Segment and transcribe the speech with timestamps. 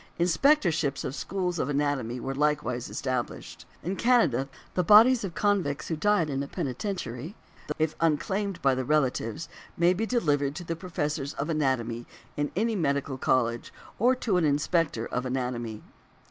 [0.17, 3.67] Inspectorships of schools of anatomy were likewise established.
[3.83, 7.35] In Canada, the bodies of convicts who die in a penitentiary,
[7.77, 12.75] if unclaimed by the relatives, may be delivered to the professors of anatomy in any
[12.75, 15.83] medical college, or to an inspector of anatomy.